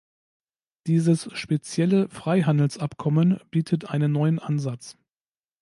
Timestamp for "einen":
3.85-4.11